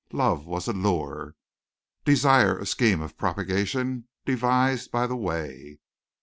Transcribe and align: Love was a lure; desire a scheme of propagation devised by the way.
Love 0.13 0.47
was 0.47 0.67
a 0.67 0.73
lure; 0.73 1.35
desire 2.05 2.57
a 2.57 2.65
scheme 2.65 3.01
of 3.03 3.15
propagation 3.19 4.07
devised 4.25 4.91
by 4.91 5.05
the 5.05 5.15
way. 5.15 5.79